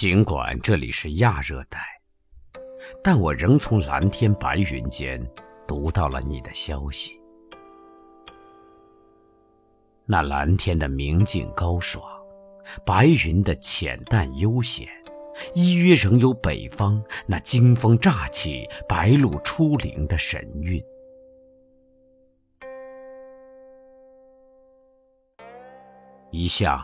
[0.00, 1.80] 尽管这里是亚热带，
[3.02, 5.20] 但我仍从蓝天白云间
[5.66, 7.20] 读到了你的消息。
[10.06, 12.00] 那蓝天的明净高爽，
[12.86, 14.86] 白云的浅淡悠闲，
[15.52, 20.80] 依约仍有北方那惊风乍起、白露初临的神韵。
[26.30, 26.80] 一向，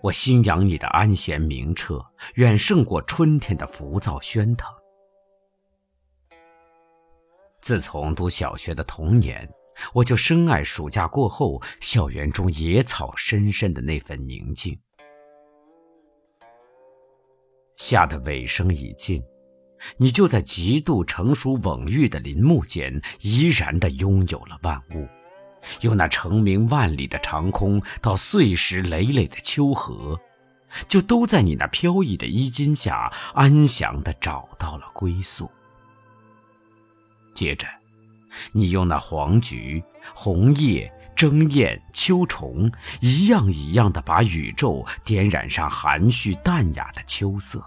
[0.00, 4.72] 我心仰你的安闲明澈，远胜过春天的浮躁喧腾。
[7.60, 9.48] 自从读小学的童年，
[9.92, 14.78] 我就深爱暑假过后校园中野草深深的那份宁静。
[17.76, 19.22] 夏的尾声已尽，
[19.96, 25.06] 你就在极度成熟蓊郁的林木间，依然的拥有了万物。
[25.80, 30.18] 由那成名万里的长空，到碎石累累的丘壑，
[30.88, 35.50] 就都在你那飘逸的衣襟下，安详地找到了归宿。
[37.34, 37.66] 接着，
[38.52, 39.82] 你用那黄菊、
[40.14, 47.64] 红叶、争艳、秋虫，一样一样地把宇宙点染上含蓄淡雅的秋色。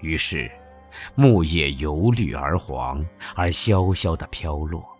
[0.00, 0.50] 于是，
[1.14, 4.93] 木叶由绿而黄，而萧萧地飘落。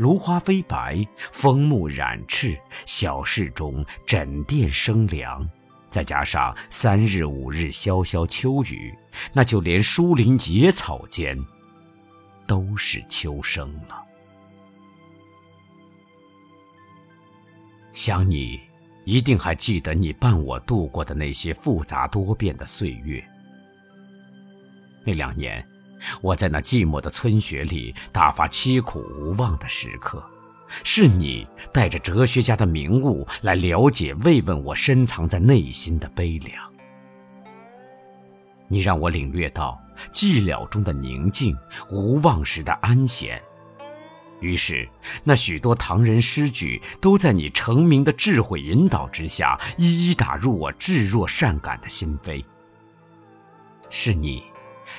[0.00, 5.46] 芦花飞白，枫木染赤，小室中枕垫生凉。
[5.88, 8.96] 再加上三日五日潇潇秋雨，
[9.34, 11.36] 那就连疏林野草间，
[12.46, 14.02] 都是秋声了。
[17.92, 18.58] 想你，
[19.04, 23.22] 一定还记得你伴我度过的那些复杂多变的岁月。
[25.04, 25.62] 那两年。
[26.20, 30.22] 我在那寂寞的村学里大发凄苦无望的时刻，
[30.84, 36.72] 是你带着哲学家的名悟来了解、慰问我深藏在内心的悲凉。
[38.68, 39.80] 你让我领略到
[40.12, 41.56] 寂寥中的宁静，
[41.90, 43.42] 无望时的安闲。
[44.40, 44.88] 于是，
[45.22, 52.42] 那许多唐人诗句都在你成名的智慧引导之下，一一打入我至弱善感的心扉。
[53.90, 54.49] 是你。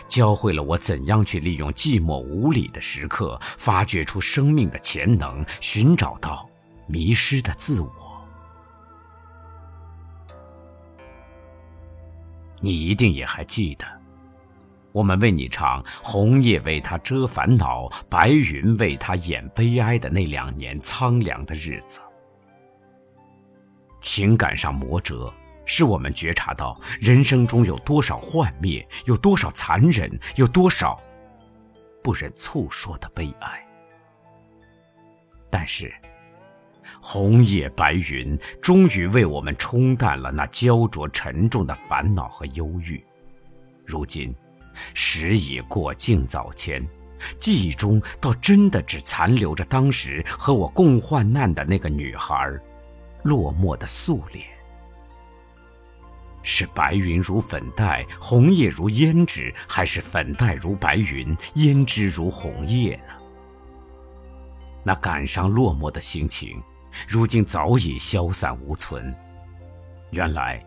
[0.08, 6.50] 教会了我怎样去利用寂寞无礼的时刻，发掘出生命的潜能，寻找到
[6.88, 7.92] 迷失的自我。
[12.60, 13.86] 你一定也还记得，
[14.92, 22.00] 我们为你唱“红叶为他遮烦恼，白云为他掩悲哀”的那两年苍凉的日子，
[24.00, 25.34] 情感上磨折。
[25.74, 31.02] 使我们觉察到人生中有多少幻灭，有多少残忍，有多少
[32.04, 33.66] 不忍诉说的悲哀。
[35.50, 35.90] 但是，
[37.02, 43.02] 红叶白云终于为我们冲淡了那焦灼沉重的烦恼和忧郁。
[43.86, 44.36] 如今，
[44.94, 46.86] 时已过境早迁，
[47.40, 52.60] 记忆中倒真的只残留着当时和我共患难的那个女孩，
[53.24, 54.46] 落寞的素脸。
[56.44, 63.14] 是白云如粉黛，红叶如胭脂，还是粉黛如白云，胭脂如红叶呢？
[64.84, 66.62] 那感伤落寞的心情，
[67.08, 69.14] 如今早已消散无存。
[70.10, 70.66] 原来，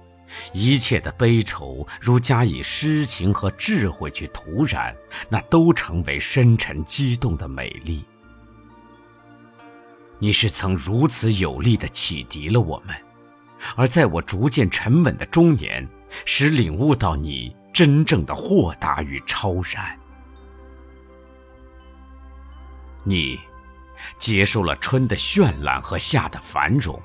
[0.52, 4.94] 一切的悲愁，如加以诗情和智慧去涂染，
[5.28, 8.04] 那都成为深沉激动的美丽。
[10.20, 12.96] 你是曾如此有力的启迪了我们。
[13.76, 15.88] 而在我逐渐沉稳的中年，
[16.24, 19.98] 使领悟到你真正的豁达与超然。
[23.02, 23.38] 你
[24.18, 27.00] 接受了春的绚烂和夏的繁荣，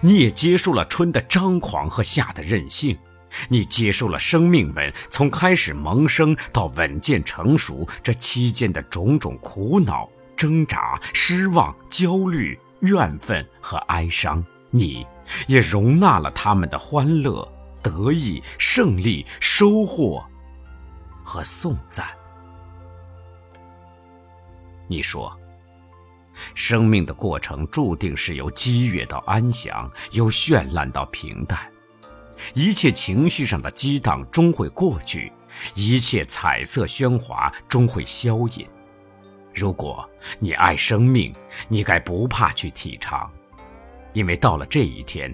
[0.00, 2.98] 你也接受了春的张狂和夏的任性。
[3.50, 14.42] 你接受了生命们从开始萌生到稳健成熟这期间的种种苦恼、挣扎、失望、焦虑、怨愤和哀伤。
[14.70, 15.06] 你。
[15.46, 17.46] 也容纳了他们的欢乐、
[17.82, 20.24] 得意、胜利、收获
[21.22, 22.06] 和颂赞。
[24.86, 25.38] 你说，
[26.54, 31.58] 生命的过程注定是由激越到安详，由绚烂到平淡，
[32.54, 35.30] 一切情绪上的激荡终会过去，
[35.74, 38.66] 一切彩色喧哗终会消隐。
[39.54, 41.34] 如果你爱生命，
[41.68, 43.30] 你该不怕去体尝。
[44.18, 45.32] 因为到了这一天，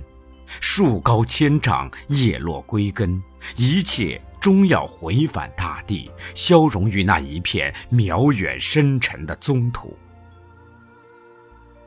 [0.61, 3.19] 树高千丈，叶落归根，
[3.57, 9.97] 一切终要回返大地，消融于那一片渺远深沉的宗土。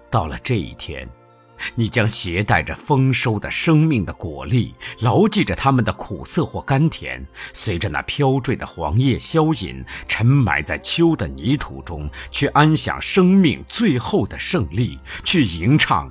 [0.09, 1.07] 到了这一天，
[1.75, 7.23] 你将携带着丰收的生命的果粒，牢记着它们的苦涩或甘甜，
[7.53, 16.09] 随着那飘坠的黄叶消隐，沉埋在秋的泥土中，去安享生命最后的胜利，去吟唱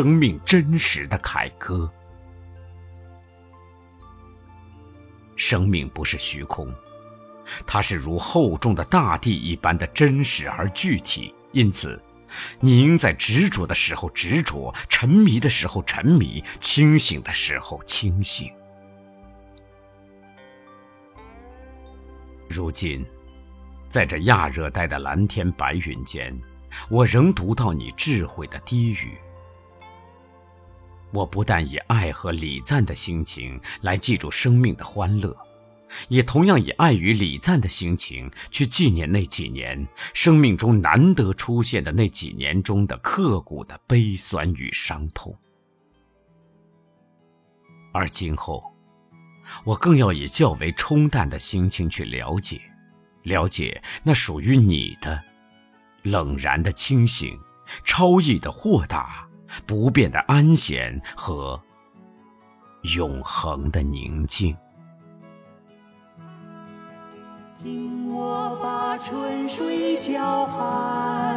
[0.00, 1.90] 生命真实的凯歌。
[5.34, 6.72] 生命不是虚空，
[7.66, 12.00] 它是如厚重的大地一般的真实而具体，因此。
[12.60, 18.48] 你应在执着的时候执着，沉迷的时候沉迷，清醒的时候清醒。
[22.48, 23.04] 如今，
[23.88, 26.32] 在这亚热带的蓝天白云间，
[26.88, 29.18] 我仍读到你智慧的低语。
[31.12, 35.36] 我不但以爱和礼赞的心情来记住生命的欢乐。
[36.08, 45.34] 也同样以爱与礼赞的心情去纪念那几年生命中难得出现的那几年中的刻骨的悲酸与伤痛，
[47.92, 48.62] 而今后，
[49.64, 52.60] 我更要以较为冲淡的心情去了解，
[53.22, 55.22] 了解那属于你的
[56.02, 57.38] 冷然的清醒、
[57.84, 59.27] 超逸的豁达、
[59.66, 61.60] 不变的安闲和
[62.94, 64.56] 永恒的宁静。
[67.62, 71.34] 听我把春水叫寒，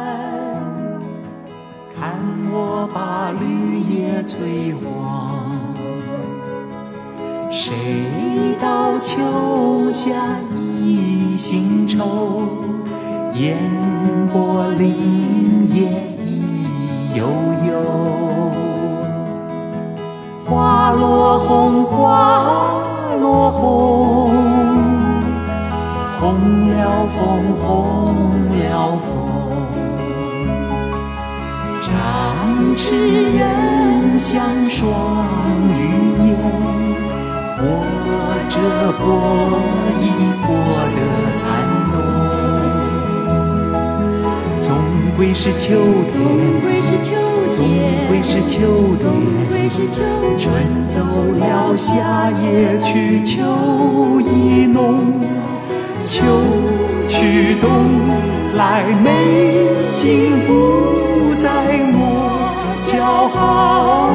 [1.96, 2.14] 看
[2.52, 5.40] 我把绿叶催黄。
[7.50, 10.38] 谁道秋下
[10.84, 12.46] 一心愁，
[13.34, 13.58] 烟
[14.32, 16.11] 波林叶意
[17.14, 17.26] 悠
[17.68, 17.70] 悠。
[20.46, 22.82] 花落红，花
[23.20, 24.30] 落红。
[26.20, 26.22] 红
[26.68, 27.20] 了枫，
[27.60, 27.66] 红
[28.52, 28.62] 了
[28.96, 29.08] 枫，
[31.80, 31.90] 展
[32.76, 32.80] 翅
[33.32, 33.40] 人
[34.20, 34.30] 像
[34.70, 34.80] 双
[35.68, 35.70] 羽
[36.28, 36.30] 燕，
[37.58, 37.64] 握
[38.48, 38.54] 着
[39.00, 39.02] 波
[40.00, 40.02] 一
[40.46, 40.48] 波
[40.94, 40.98] 的
[41.36, 41.40] 残
[41.90, 41.94] 冬。
[44.60, 44.66] 总
[45.16, 45.64] 归是秋
[46.12, 46.14] 天，
[48.62, 49.10] 秋天，
[50.38, 50.54] 春
[50.88, 51.00] 走
[51.36, 53.42] 了，夏也去，秋
[54.20, 55.20] 意浓。
[56.00, 56.22] 秋
[57.08, 57.72] 去冬
[58.54, 61.50] 来，美景不再
[61.92, 62.30] 莫
[62.80, 64.10] 叫好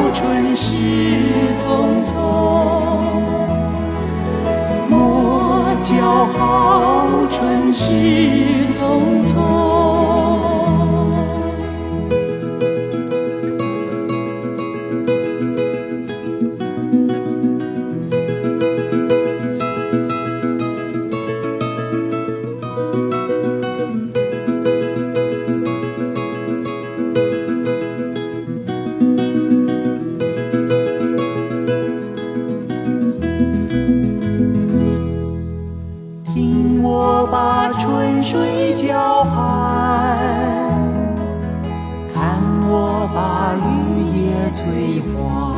[38.30, 40.18] 水叫寒，
[42.14, 42.38] 看
[42.68, 43.70] 我把绿
[44.20, 45.56] 叶催黄。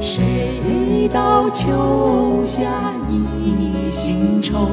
[0.00, 2.68] 谁道秋夏
[3.08, 4.66] 一心愁，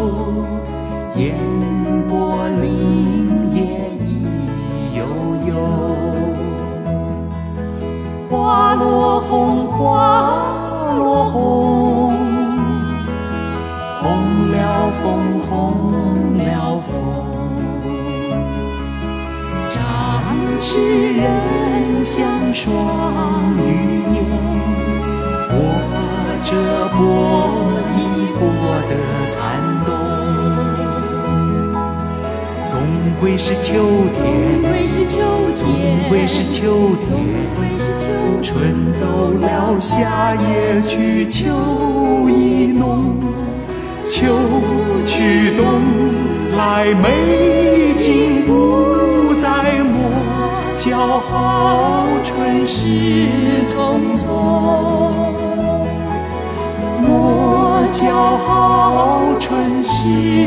[1.15, 1.37] 烟
[2.09, 3.26] 波林
[22.07, 22.23] 像
[22.53, 22.63] 双
[23.57, 24.23] 羽燕，
[25.51, 25.55] 握
[26.41, 26.55] 着
[26.95, 27.03] 波
[27.97, 27.99] 一
[28.39, 28.41] 波
[28.87, 28.91] 的
[29.27, 29.35] 残
[29.85, 29.91] 冬。
[32.63, 32.79] 总
[33.19, 33.83] 归是秋
[34.15, 34.23] 天，
[35.53, 35.67] 总
[36.07, 37.11] 归是秋天，
[38.41, 41.43] 春走了，夏也去，秋
[42.29, 43.17] 意浓。
[44.05, 44.23] 秋
[45.05, 45.65] 去冬
[46.57, 49.83] 来，美景不再
[50.87, 52.85] 莫教好春事
[53.67, 54.25] 匆匆，
[57.05, 60.46] 莫教好春事匆